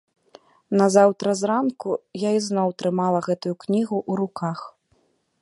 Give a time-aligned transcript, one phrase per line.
[0.79, 1.91] Назаўтра зранку
[2.27, 4.59] я ізноў трымала гэтую кнігу ў руках.